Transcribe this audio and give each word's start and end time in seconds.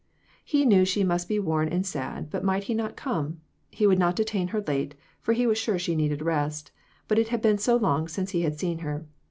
He 0.43 0.65
knew 0.65 0.83
she 0.83 1.03
must 1.03 1.27
be 1.27 1.37
worn 1.37 1.69
and 1.69 1.85
sad, 1.85 2.31
but 2.31 2.43
might 2.43 2.63
he 2.63 2.73
not 2.73 2.95
come? 2.95 3.39
He 3.69 3.85
would 3.85 3.99
not 3.99 4.15
detain 4.15 4.47
her 4.47 4.59
late, 4.61 4.95
for 5.21 5.33
he 5.33 5.45
was 5.45 5.59
sure 5.59 5.77
she 5.77 5.93
needed 5.93 6.23
rest; 6.23 6.71
but 7.07 7.19
it 7.19 7.27
had 7.27 7.43
been 7.43 7.59
so 7.59 7.75
long 7.75 8.07
since 8.07 8.31
he 8.31 8.41
had 8.41 8.57
seen 8.57 8.79
her 8.79 9.05